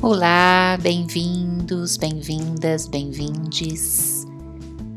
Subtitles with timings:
[0.00, 4.24] Olá, bem-vindos, bem-vindas, bem-vindes.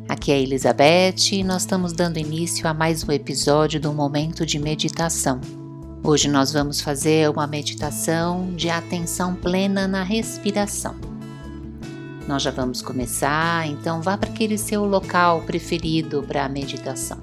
[0.07, 4.45] Aqui é a Elizabeth e nós estamos dando início a mais um episódio do Momento
[4.45, 5.41] de Meditação.
[6.03, 10.95] Hoje nós vamos fazer uma meditação de atenção plena na respiração.
[12.27, 17.17] Nós já vamos começar, então vá para aquele seu local preferido para a meditação.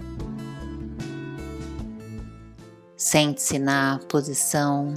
[2.97, 4.95] Sente-se na posição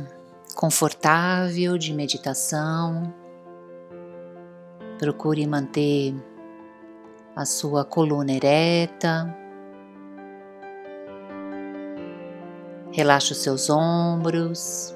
[0.55, 3.13] confortável de meditação.
[4.99, 6.13] Procure manter
[7.35, 9.35] a sua coluna ereta.
[12.91, 14.95] Relaxe os seus ombros.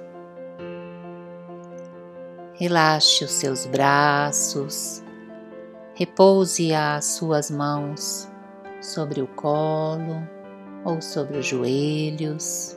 [2.53, 5.03] Relaxe os seus braços.
[5.93, 8.29] Repouse as suas mãos
[8.81, 10.27] sobre o colo
[10.83, 12.74] ou sobre os joelhos.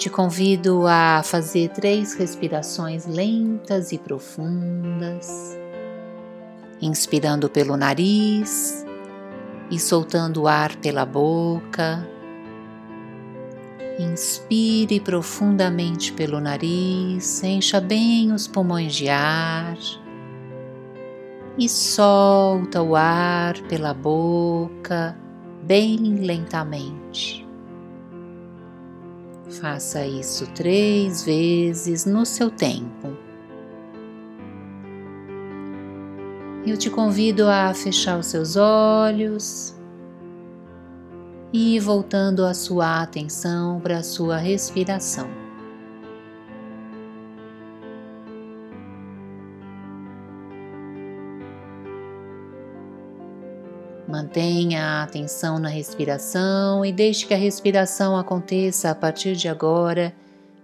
[0.00, 5.28] Te convido a fazer três respirações lentas e profundas,
[6.80, 8.82] inspirando pelo nariz
[9.70, 12.08] e soltando o ar pela boca.
[13.98, 19.76] Inspire profundamente pelo nariz, encha bem os pulmões de ar
[21.58, 25.14] e solta o ar pela boca
[25.62, 27.49] bem lentamente.
[29.50, 33.16] Faça isso três vezes no seu tempo.
[36.64, 39.74] Eu te convido a fechar os seus olhos
[41.52, 45.28] e voltando a sua atenção para a sua respiração.
[54.20, 60.14] Mantenha a atenção na respiração e deixe que a respiração aconteça a partir de agora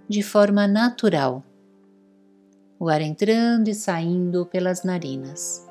[0.06, 1.42] de forma natural.
[2.78, 5.66] O ar entrando e saindo pelas narinas.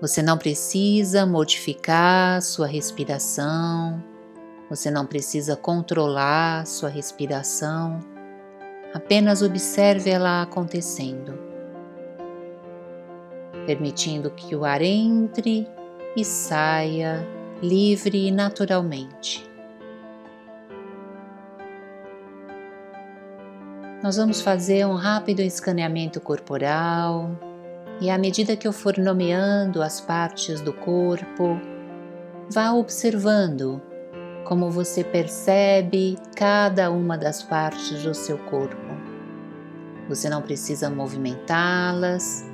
[0.00, 4.02] Você não precisa modificar sua respiração,
[4.68, 8.00] você não precisa controlar sua respiração,
[8.92, 11.49] apenas observe ela acontecendo
[13.70, 15.64] permitindo que o ar entre
[16.16, 17.24] e saia
[17.62, 19.48] livre e naturalmente.
[24.02, 27.30] Nós vamos fazer um rápido escaneamento corporal
[28.00, 31.60] e à medida que eu for nomeando as partes do corpo,
[32.50, 33.80] vá observando
[34.44, 38.90] como você percebe cada uma das partes do seu corpo.
[40.08, 42.49] Você não precisa movimentá-las,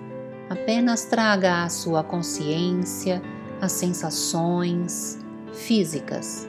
[0.49, 3.21] Apenas traga à sua consciência
[3.61, 5.19] as sensações
[5.53, 6.49] físicas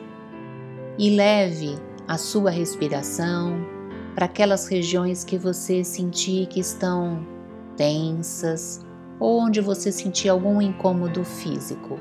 [1.00, 1.76] e leve
[2.08, 3.66] a sua respiração
[4.14, 7.26] para aquelas regiões que você sentir que estão
[7.76, 8.86] tensas
[9.20, 12.00] ou onde você sentir algum incômodo físico,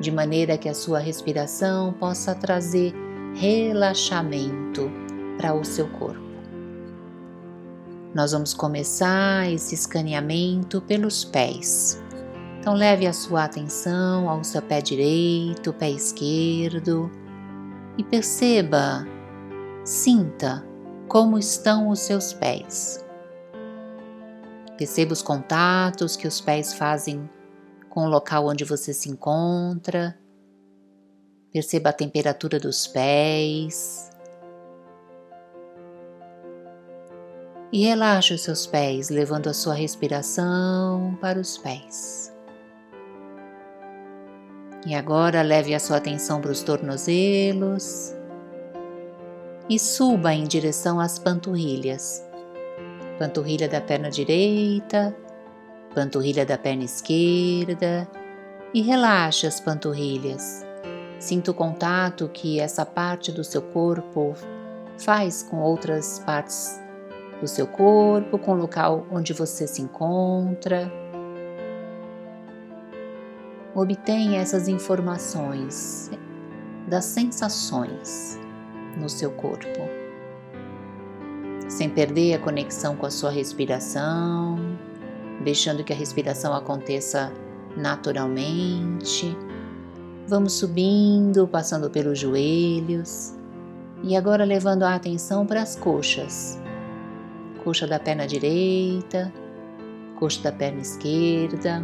[0.00, 2.94] de maneira que a sua respiração possa trazer
[3.34, 4.90] relaxamento
[5.36, 6.25] para o seu corpo.
[8.16, 12.02] Nós vamos começar esse escaneamento pelos pés.
[12.58, 17.10] Então, leve a sua atenção ao seu pé direito, pé esquerdo
[17.98, 19.06] e perceba,
[19.84, 20.66] sinta
[21.06, 23.04] como estão os seus pés.
[24.78, 27.28] Perceba os contatos que os pés fazem
[27.90, 30.18] com o local onde você se encontra.
[31.52, 34.10] Perceba a temperatura dos pés.
[37.76, 42.34] E relaxe os seus pés, levando a sua respiração para os pés.
[44.86, 48.14] E agora leve a sua atenção para os tornozelos
[49.68, 52.24] e suba em direção às panturrilhas.
[53.18, 55.14] Panturrilha da perna direita,
[55.94, 58.08] panturrilha da perna esquerda
[58.72, 60.64] e relaxe as panturrilhas.
[61.18, 64.34] Sinta o contato que essa parte do seu corpo
[64.96, 66.85] faz com outras partes
[67.40, 70.90] do seu corpo, com o local onde você se encontra.
[73.74, 76.10] Obtenha essas informações
[76.88, 78.38] das sensações
[78.96, 79.80] no seu corpo,
[81.68, 84.56] sem perder a conexão com a sua respiração,
[85.44, 87.30] deixando que a respiração aconteça
[87.76, 89.36] naturalmente.
[90.26, 93.34] Vamos subindo, passando pelos joelhos
[94.02, 96.58] e agora levando a atenção para as coxas
[97.66, 99.32] coxa da perna direita,
[100.20, 101.82] coxa da perna esquerda.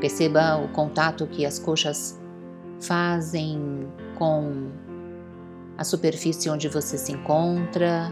[0.00, 2.18] Perceba o contato que as coxas
[2.80, 3.86] fazem
[4.16, 4.70] com
[5.76, 8.10] a superfície onde você se encontra,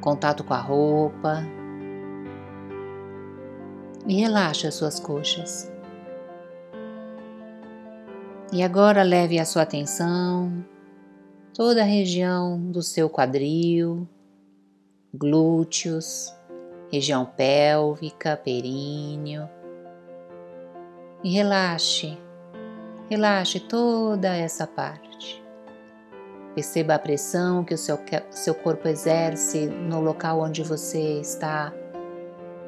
[0.00, 1.46] contato com a roupa
[4.08, 5.70] e relaxe as suas coxas.
[8.52, 10.66] E agora leve a sua atenção
[11.56, 14.06] toda a região do seu quadril,
[15.12, 16.36] glúteos,
[16.92, 19.48] região pélvica, períneo.
[21.24, 22.18] E relaxe,
[23.08, 25.42] relaxe toda essa parte.
[26.54, 27.98] Perceba a pressão que o seu,
[28.30, 31.72] seu corpo exerce no local onde você está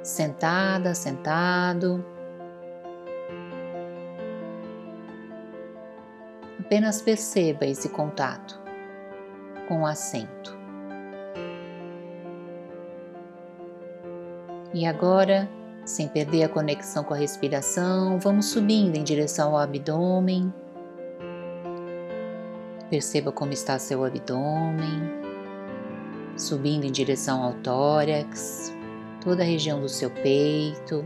[0.02, 2.02] sentada, sentado.
[6.58, 8.67] Apenas perceba esse contato
[9.68, 10.56] com assento.
[14.72, 15.48] E agora,
[15.84, 20.52] sem perder a conexão com a respiração, vamos subindo em direção ao abdômen.
[22.88, 25.02] Perceba como está seu abdômen,
[26.36, 28.74] subindo em direção ao tórax,
[29.22, 31.04] toda a região do seu peito.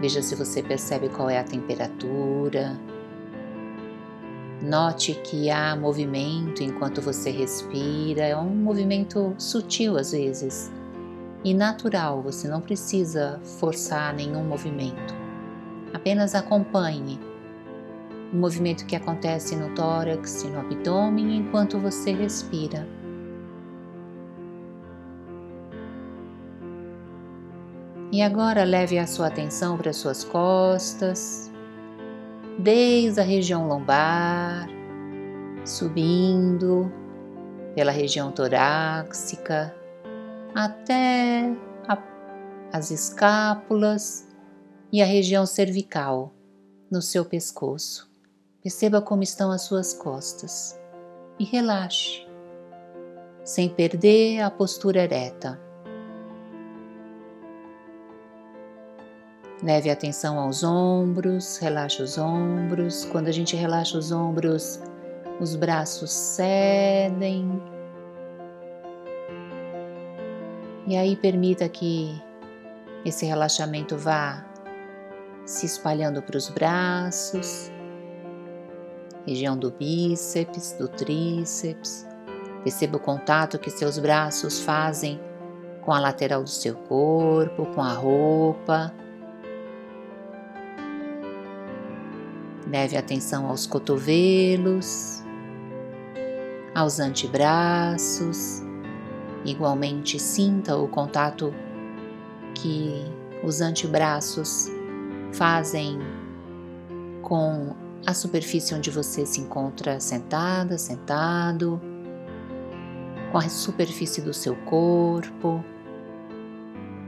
[0.00, 2.78] Veja se você percebe qual é a temperatura,
[4.60, 10.70] Note que há movimento enquanto você respira, é um movimento sutil às vezes
[11.44, 15.14] e natural, você não precisa forçar nenhum movimento.
[15.94, 17.18] Apenas acompanhe
[18.32, 22.86] o movimento que acontece no tórax e no abdômen enquanto você respira.
[28.10, 31.47] E agora leve a sua atenção para as suas costas,
[32.58, 34.68] desde a região lombar,
[35.64, 36.92] subindo
[37.74, 39.74] pela região torácica
[40.54, 41.54] até
[41.86, 41.96] a,
[42.72, 44.26] as escápulas
[44.92, 46.32] e a região cervical
[46.90, 48.10] no seu pescoço.
[48.62, 50.78] Perceba como estão as suas costas
[51.38, 52.26] e relaxe,
[53.44, 55.67] sem perder a postura ereta.
[59.62, 63.04] Leve atenção aos ombros, relaxe os ombros.
[63.06, 64.80] Quando a gente relaxa os ombros,
[65.40, 67.60] os braços cedem.
[70.86, 72.22] E aí permita que
[73.04, 74.44] esse relaxamento vá
[75.44, 77.72] se espalhando para os braços,
[79.26, 82.06] região do bíceps, do tríceps.
[82.62, 85.20] Perceba o contato que seus braços fazem
[85.82, 88.94] com a lateral do seu corpo, com a roupa.
[92.70, 95.22] Leve atenção aos cotovelos,
[96.74, 98.62] aos antebraços.
[99.44, 101.54] Igualmente, sinta o contato
[102.54, 103.04] que
[103.42, 104.68] os antebraços
[105.32, 105.98] fazem
[107.22, 107.74] com
[108.06, 111.80] a superfície onde você se encontra sentada, sentado,
[113.32, 115.64] com a superfície do seu corpo,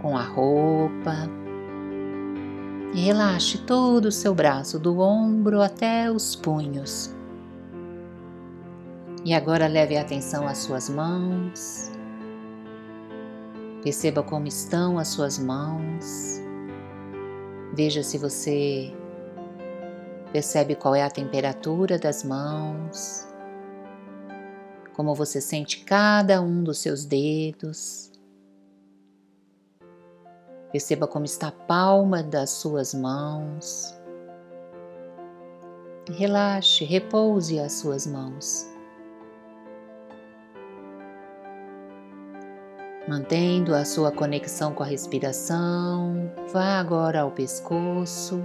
[0.01, 1.29] com a roupa.
[2.93, 7.15] Relaxe todo o seu braço, do ombro até os punhos.
[9.25, 11.91] E agora leve a atenção às suas mãos.
[13.83, 16.41] Perceba como estão as suas mãos.
[17.75, 18.93] Veja se você
[20.33, 23.27] percebe qual é a temperatura das mãos,
[24.95, 28.10] como você sente cada um dos seus dedos.
[30.73, 33.95] Perceba como está a palma das suas mãos.
[36.09, 38.67] Relaxe, repouse as suas mãos.
[43.09, 48.41] Mantendo a sua conexão com a respiração, vá agora ao pescoço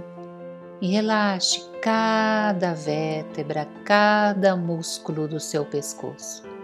[0.80, 6.55] e relaxe cada vértebra, cada músculo do seu pescoço.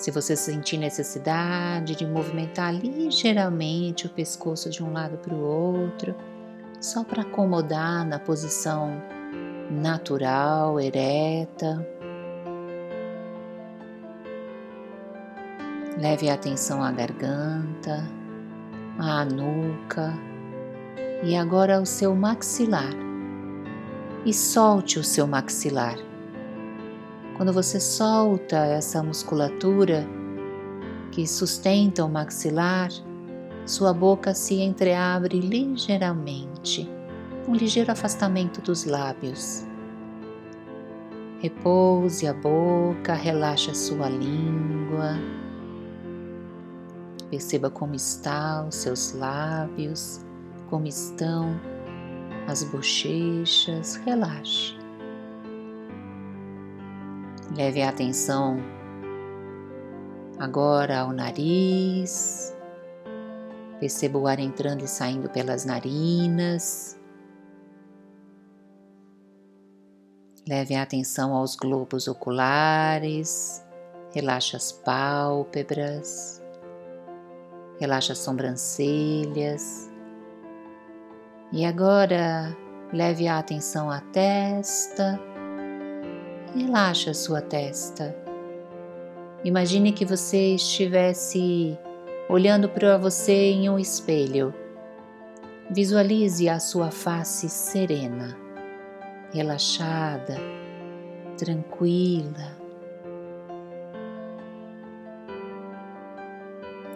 [0.00, 6.14] Se você sentir necessidade de movimentar ligeiramente o pescoço de um lado para o outro,
[6.80, 8.90] só para acomodar na posição
[9.70, 11.86] natural, ereta.
[16.00, 18.02] Leve a atenção à garganta,
[18.98, 20.14] à nuca
[21.22, 22.94] e agora ao seu maxilar.
[24.24, 26.09] E solte o seu maxilar
[27.40, 30.06] quando você solta essa musculatura
[31.10, 32.90] que sustenta o maxilar,
[33.64, 36.86] sua boca se entreabre ligeiramente,
[37.48, 39.64] um ligeiro afastamento dos lábios.
[41.38, 45.18] Repouse a boca, relaxe a sua língua.
[47.30, 50.20] Perceba como estão os seus lábios,
[50.68, 51.58] como estão
[52.46, 53.96] as bochechas.
[54.04, 54.79] Relaxe.
[57.56, 58.58] Leve a atenção
[60.38, 62.56] agora ao nariz.
[63.80, 66.96] Perceba o ar entrando e saindo pelas narinas.
[70.48, 73.64] Leve a atenção aos globos oculares.
[74.14, 76.40] Relaxa as pálpebras.
[77.80, 79.90] Relaxa as sobrancelhas.
[81.52, 82.56] E agora
[82.92, 85.20] leve a atenção à testa
[86.54, 88.12] Relaxa sua testa.
[89.44, 91.78] Imagine que você estivesse
[92.28, 94.52] olhando para você em um espelho.
[95.70, 98.36] Visualize a sua face serena,
[99.32, 100.36] relaxada,
[101.38, 102.56] tranquila.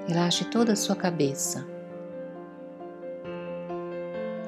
[0.09, 1.74] Relaxe toda a sua cabeça.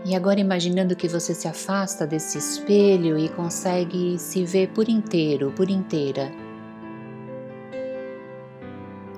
[0.09, 5.51] E agora imaginando que você se afasta desse espelho e consegue se ver por inteiro,
[5.51, 6.31] por inteira.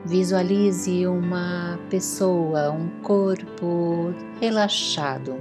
[0.07, 5.37] Visualize uma pessoa, um corpo relaxado.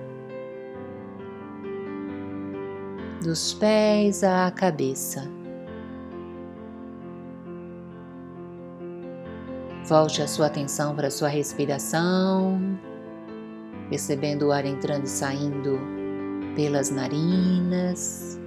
[3.24, 5.32] Dos pés à cabeça.
[9.86, 12.78] Volte a sua atenção para a sua respiração
[13.90, 15.80] percebendo o ar entrando e saindo
[16.56, 18.40] pelas narinas.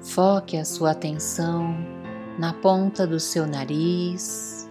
[0.00, 1.74] Foque a sua atenção
[2.38, 4.70] na ponta do seu nariz,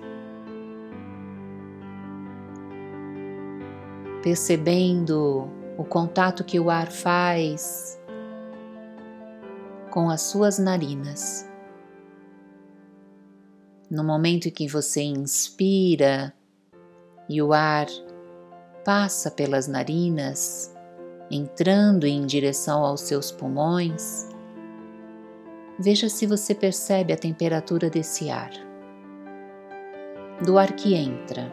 [4.21, 7.99] percebendo o contato que o ar faz
[9.89, 11.49] com as suas narinas.
[13.89, 16.33] No momento em que você inspira,
[17.29, 17.87] e o ar
[18.83, 20.73] passa pelas narinas,
[21.31, 24.27] entrando em direção aos seus pulmões,
[25.79, 28.51] veja se você percebe a temperatura desse ar,
[30.45, 31.51] do ar que entra.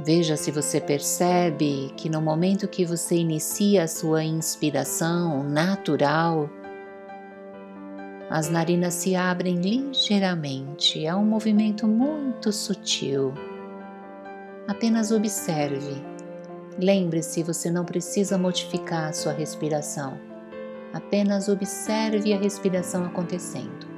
[0.00, 6.48] Veja se você percebe que no momento que você inicia a sua inspiração natural,
[8.30, 13.32] as narinas se abrem ligeiramente, é um movimento muito sutil.
[14.66, 15.96] Apenas observe.
[16.78, 20.20] Lembre-se, você não precisa modificar a sua respiração.
[20.92, 23.88] Apenas observe a respiração acontecendo.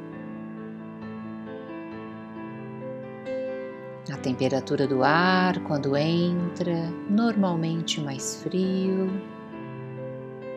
[4.12, 9.10] A temperatura do ar quando entra, normalmente mais frio,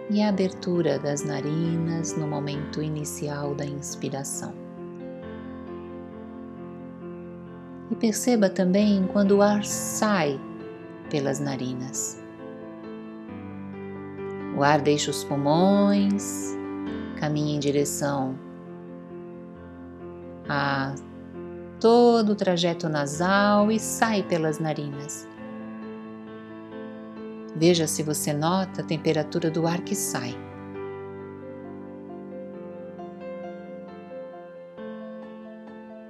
[0.09, 4.53] e a abertura das narinas no momento inicial da inspiração.
[7.89, 10.39] E perceba também quando o ar sai
[11.09, 12.21] pelas narinas.
[14.57, 16.55] O ar deixa os pulmões,
[17.19, 18.37] caminha em direção
[20.47, 20.93] a
[21.79, 25.27] todo o trajeto nasal e sai pelas narinas.
[27.55, 30.33] Veja se você nota a temperatura do ar que sai.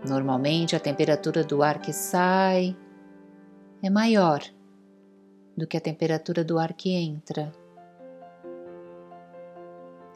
[0.07, 2.75] Normalmente, a temperatura do ar que sai
[3.81, 4.41] é maior
[5.57, 7.51] do que a temperatura do ar que entra.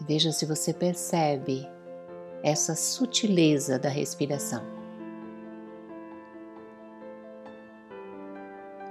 [0.07, 1.67] Veja se você percebe
[2.43, 4.76] essa sutileza da respiração.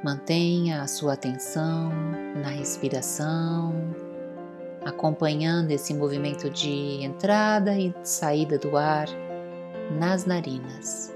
[0.06, 1.90] Mantenha a sua atenção
[2.40, 3.74] na respiração,
[4.84, 9.08] acompanhando esse movimento de entrada e saída do ar
[9.98, 11.12] nas narinas.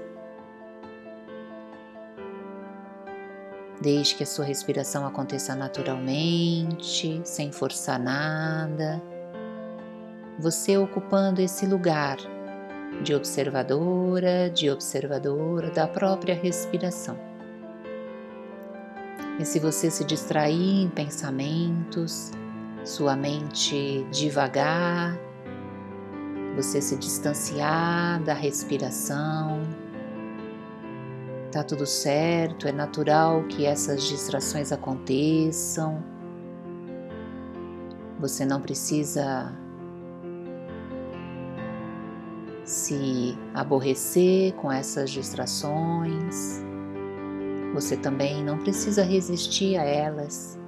[3.81, 9.01] Deixe que a sua respiração aconteça naturalmente, sem forçar nada.
[10.37, 12.17] Você ocupando esse lugar
[13.01, 17.30] de observadora, de observadora da própria respiração.
[19.39, 22.31] E se você se distrair em pensamentos,
[22.83, 25.17] sua mente devagar,
[26.55, 29.61] você se distanciar da respiração,
[31.51, 36.03] tá tudo certo, é natural que essas distrações aconteçam.
[38.19, 39.53] Você não precisa
[42.63, 46.63] se aborrecer com essas distrações.
[47.73, 50.59] Você também não precisa resistir a elas.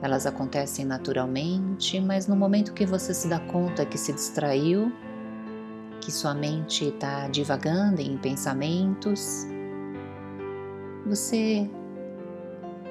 [0.00, 4.92] Elas acontecem naturalmente, mas no momento que você se dá conta que se distraiu,
[6.00, 9.46] que sua mente está divagando em pensamentos,
[11.04, 11.68] você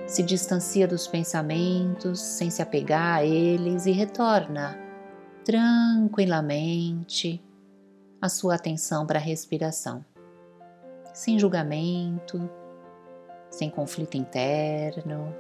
[0.07, 4.77] se distancia dos pensamentos sem se apegar a eles e retorna
[5.45, 7.41] tranquilamente
[8.21, 10.03] a sua atenção para a respiração,
[11.17, 12.47] sem julgamento,
[13.49, 15.33] sem conflito interno,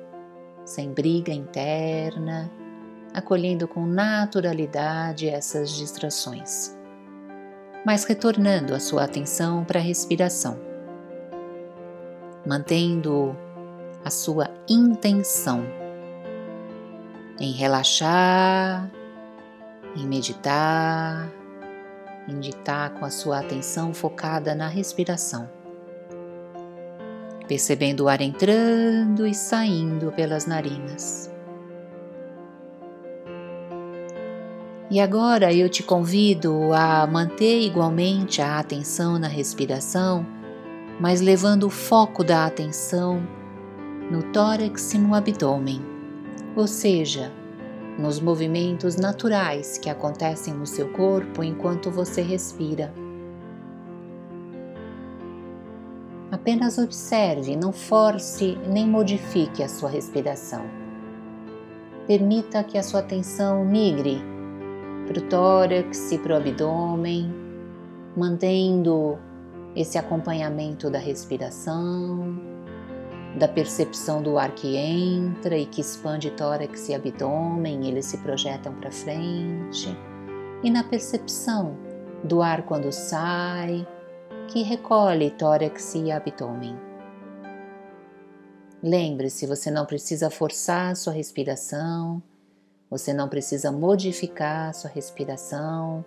[0.65, 2.51] sem briga interna,
[3.13, 6.75] acolhendo com naturalidade essas distrações,
[7.85, 10.59] mas retornando a sua atenção para a respiração,
[12.43, 13.37] mantendo
[14.03, 15.63] a sua intenção
[17.39, 18.89] em relaxar,
[19.95, 21.31] em meditar,
[22.27, 25.55] em ditar com a sua atenção focada na respiração,
[27.47, 31.31] percebendo o ar entrando e saindo pelas narinas.
[34.89, 40.25] E agora eu te convido a manter igualmente a atenção na respiração,
[40.99, 43.21] mas levando o foco da atenção
[44.09, 45.81] no tórax e no abdômen,
[46.55, 47.31] ou seja,
[47.99, 52.93] nos movimentos naturais que acontecem no seu corpo enquanto você respira.
[56.47, 60.63] Apenas observe, não force nem modifique a sua respiração.
[62.07, 64.21] Permita que a sua atenção migre
[65.05, 67.29] para o tórax e para o abdômen,
[68.15, 69.19] mantendo
[69.75, 72.39] esse acompanhamento da respiração
[73.37, 78.73] da percepção do ar que entra e que expande tórax e abdômen, eles se projetam
[78.75, 79.93] para frente,
[80.63, 81.75] e na percepção
[82.23, 83.85] do ar quando sai,
[84.47, 86.77] que recolhe tórax e abdômen.
[88.81, 92.21] Lembre-se, você não precisa forçar sua respiração,
[92.89, 96.05] você não precisa modificar sua respiração,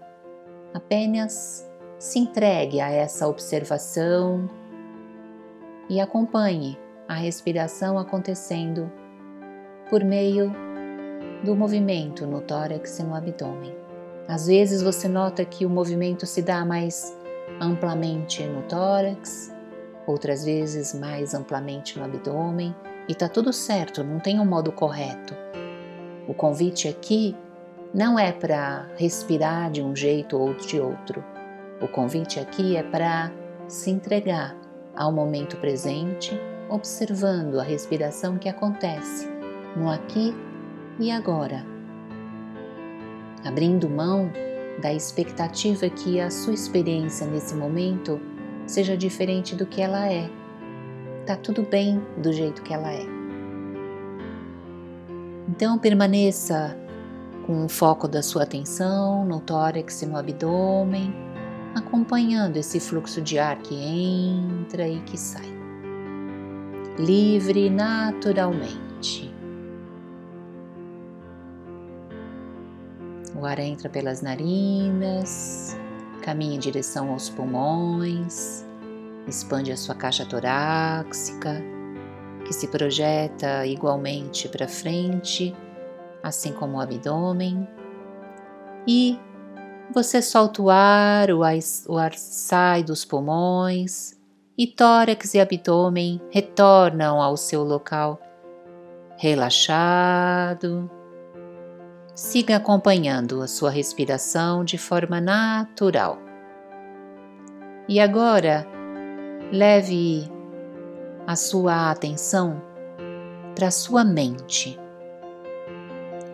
[0.72, 1.68] apenas
[1.98, 4.48] se entregue a essa observação
[5.88, 8.90] e acompanhe a respiração acontecendo
[9.90, 10.50] por meio
[11.44, 13.74] do movimento no tórax e no abdômen.
[14.28, 17.19] Às vezes você nota que o movimento se dá mais
[17.60, 19.54] amplamente no tórax,
[20.06, 22.74] outras vezes mais amplamente no abdômen,
[23.08, 25.34] e tá tudo certo, não tem um modo correto.
[26.28, 27.36] O convite aqui
[27.92, 31.24] não é para respirar de um jeito ou de outro.
[31.80, 33.32] O convite aqui é para
[33.66, 34.56] se entregar
[34.94, 36.38] ao momento presente
[36.70, 39.28] observando a respiração que acontece
[39.76, 40.34] no aqui
[40.98, 41.64] e agora,
[43.44, 44.30] abrindo mão
[44.80, 48.20] da expectativa que a sua experiência nesse momento
[48.66, 50.30] seja diferente do que ela é.
[51.26, 53.04] Tá tudo bem do jeito que ela é.
[55.48, 56.76] Então permaneça
[57.46, 61.12] com o foco da sua atenção no tórax e no abdômen,
[61.74, 65.60] acompanhando esse fluxo de ar que entra e que sai
[67.00, 69.32] livre naturalmente.
[73.40, 75.74] O ar entra pelas narinas,
[76.20, 78.66] caminha em direção aos pulmões,
[79.26, 81.56] expande a sua caixa torácica,
[82.44, 85.56] que se projeta igualmente para frente,
[86.22, 87.66] assim como o abdômen.
[88.86, 89.18] E
[89.94, 91.56] você solta o ar, o ar,
[91.88, 94.20] o ar sai dos pulmões
[94.58, 98.20] e tórax e abdômen retornam ao seu local
[99.16, 100.99] relaxado.
[102.20, 106.18] Siga acompanhando a sua respiração de forma natural.
[107.88, 108.66] E agora,
[109.50, 110.30] leve
[111.26, 112.60] a sua atenção
[113.54, 114.78] para a sua mente.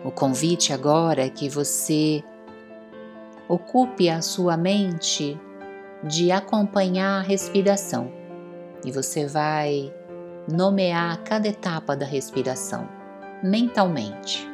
[0.03, 2.21] O convite agora é que você
[3.47, 5.39] ocupe a sua mente
[6.03, 8.11] de acompanhar a respiração
[8.83, 9.93] e você vai
[10.51, 12.89] nomear cada etapa da respiração
[13.41, 14.45] mentalmente.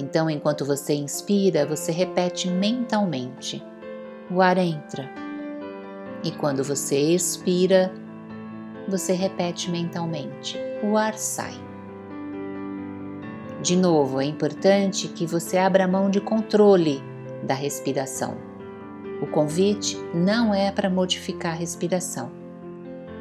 [0.00, 3.62] Então, enquanto você inspira, você repete mentalmente:
[4.30, 5.10] o ar entra.
[6.24, 7.92] E quando você expira,
[8.88, 11.54] você repete mentalmente: o ar sai.
[13.62, 17.02] De novo, é importante que você abra mão de controle
[17.42, 18.38] da respiração.
[19.20, 22.40] O convite não é para modificar a respiração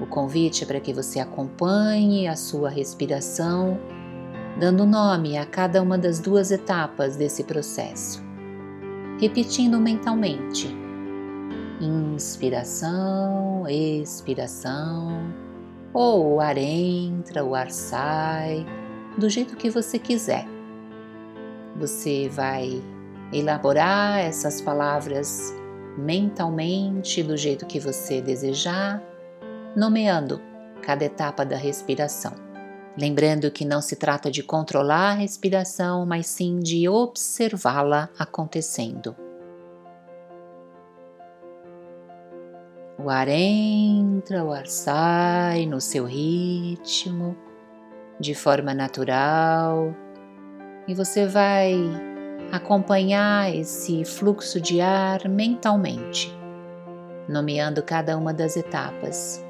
[0.02, 3.78] o convite é para que você acompanhe a sua respiração,
[4.60, 8.22] dando nome a cada uma das duas etapas desse processo,
[9.20, 10.68] repetindo mentalmente:
[11.80, 15.34] inspiração, expiração,
[15.94, 18.66] ou o ar entra, o ar sai,
[19.18, 20.46] do jeito que você quiser.
[21.78, 22.84] Você vai
[23.32, 25.54] elaborar essas palavras
[25.98, 29.02] mentalmente do jeito que você desejar
[29.76, 30.42] nomeando
[30.82, 32.49] cada etapa da respiração.
[32.98, 39.16] Lembrando que não se trata de controlar a respiração, mas sim de observá-la acontecendo.
[43.02, 47.38] O ar entra, o ar sai no seu ritmo,
[48.20, 49.96] de forma natural,
[50.86, 51.76] e você vai
[52.52, 56.36] acompanhar esse fluxo de ar mentalmente,
[57.30, 59.42] nomeando cada uma das etapas.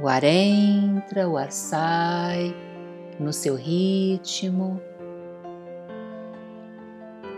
[0.00, 2.54] O ar entra, o ar sai
[3.18, 4.80] no seu ritmo,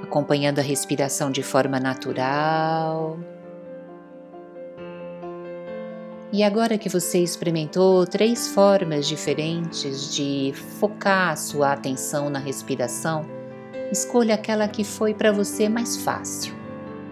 [0.03, 3.18] acompanhando a respiração de forma natural.
[6.31, 13.25] E agora que você experimentou três formas diferentes de focar a sua atenção na respiração,
[13.90, 16.55] escolha aquela que foi para você mais fácil,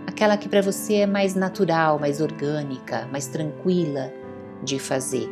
[0.06, 4.12] aquela que para você é mais natural, mais orgânica, mais tranquila
[4.62, 5.28] de fazer.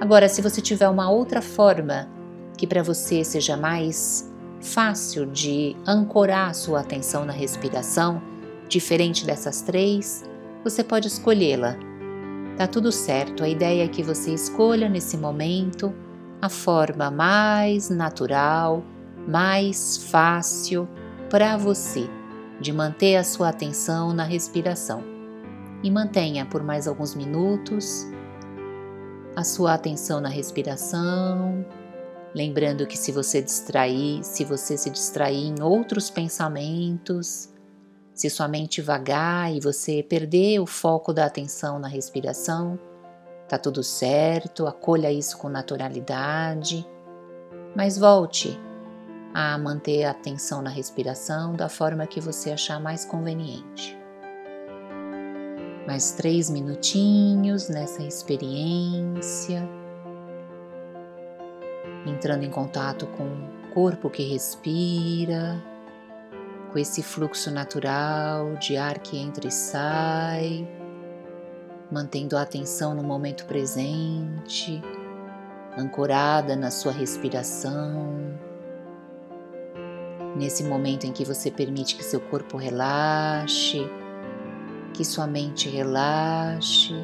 [0.00, 2.08] Agora, se você tiver uma outra forma
[2.56, 8.20] que para você seja mais fácil de ancorar sua atenção na respiração,
[8.68, 10.24] diferente dessas três,
[10.64, 11.76] você pode escolhê-la
[12.58, 15.94] Tá tudo certo, a ideia é que você escolha nesse momento
[16.42, 18.82] a forma mais natural,
[19.28, 20.88] mais fácil
[21.30, 22.10] para você
[22.60, 25.04] de manter a sua atenção na respiração.
[25.84, 28.04] E mantenha por mais alguns minutos
[29.38, 31.64] a sua atenção na respiração,
[32.34, 37.48] lembrando que se você distrair, se você se distrair em outros pensamentos,
[38.12, 42.76] se sua mente vagar e você perder o foco da atenção na respiração,
[43.48, 46.84] tá tudo certo, acolha isso com naturalidade,
[47.76, 48.60] mas volte
[49.32, 53.97] a manter a atenção na respiração da forma que você achar mais conveniente.
[55.88, 59.66] Mais três minutinhos nessa experiência,
[62.06, 65.58] entrando em contato com o corpo que respira
[66.70, 70.68] com esse fluxo natural de ar que entra e sai,
[71.90, 74.82] mantendo a atenção no momento presente,
[75.74, 78.36] ancorada na sua respiração.
[80.36, 83.90] Nesse momento em que você permite que seu corpo relaxe,
[84.92, 86.94] que sua mente relaxe,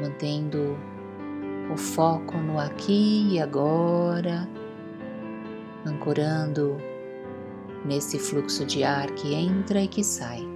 [0.00, 0.78] mantendo
[1.72, 4.48] o foco no aqui e agora,
[5.86, 6.76] ancorando
[7.84, 10.46] nesse fluxo de ar que entra e que sai.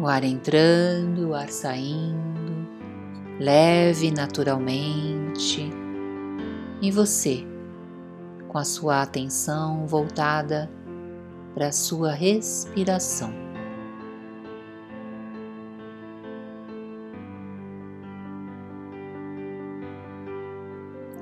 [0.00, 2.68] O ar entrando, o ar saindo,
[3.40, 5.68] leve naturalmente,
[6.80, 7.44] e você,
[8.48, 10.70] com a sua atenção voltada
[11.54, 13.32] para a sua respiração.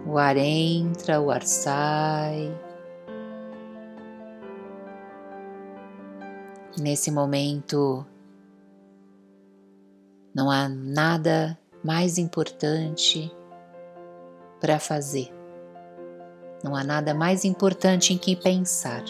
[0.06, 2.50] O ar entra, o ar sai.
[6.78, 8.06] Nesse momento,
[10.34, 13.30] não há nada mais importante
[14.60, 15.35] para fazer.
[16.66, 19.04] Não há nada mais importante em que pensar.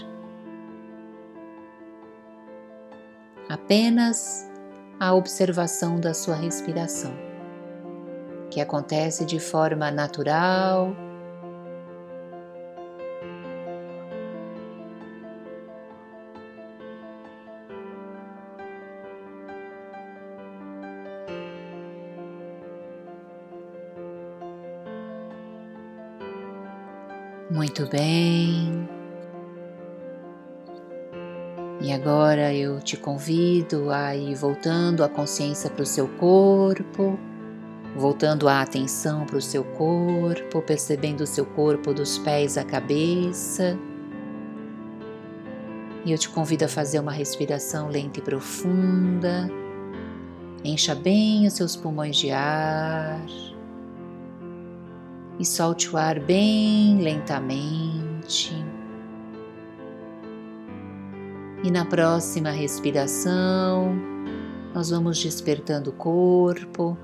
[3.48, 4.46] Apenas
[5.00, 7.14] a observação da sua respiração
[8.50, 10.94] que acontece de forma natural.
[27.66, 28.88] Muito bem.
[31.80, 37.18] E agora eu te convido a ir voltando a consciência para o seu corpo
[37.96, 43.76] voltando a atenção para o seu corpo, percebendo o seu corpo dos pés à cabeça.
[46.04, 49.50] E eu te convido a fazer uma respiração lenta e profunda.
[50.62, 53.18] Encha bem os seus pulmões de ar
[55.38, 58.54] e solte o ar bem lentamente.
[61.62, 63.94] E na próxima respiração,
[64.74, 66.96] nós vamos despertando o corpo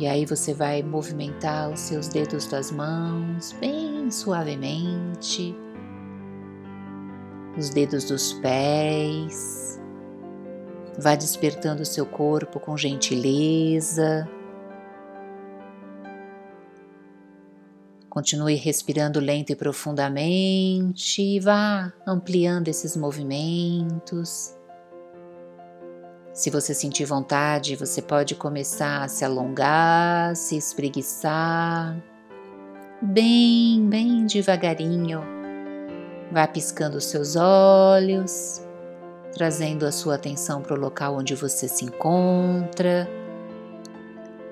[0.00, 5.54] e aí você vai movimentar os seus dedos das mãos bem suavemente,
[7.54, 9.78] os dedos dos pés.
[10.98, 14.26] Vai despertando o seu corpo com gentileza.
[18.10, 24.52] Continue respirando lento e profundamente e vá ampliando esses movimentos.
[26.32, 32.02] Se você sentir vontade, você pode começar a se alongar, se espreguiçar,
[33.00, 35.22] bem, bem devagarinho.
[36.32, 38.60] Vá piscando os seus olhos,
[39.32, 43.08] trazendo a sua atenção para o local onde você se encontra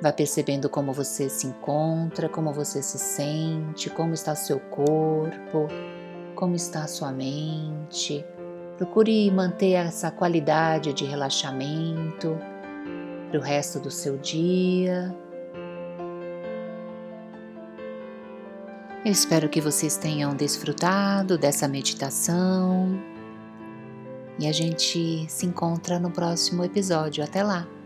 [0.01, 5.67] Vá percebendo como você se encontra, como você se sente, como está seu corpo,
[6.37, 8.25] como está sua mente.
[8.77, 12.39] Procure manter essa qualidade de relaxamento
[13.29, 15.13] para o resto do seu dia.
[19.05, 23.01] Eu espero que vocês tenham desfrutado dessa meditação
[24.39, 27.25] e a gente se encontra no próximo episódio.
[27.25, 27.78] Até lá!